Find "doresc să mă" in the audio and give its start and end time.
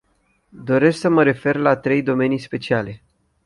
0.59-1.23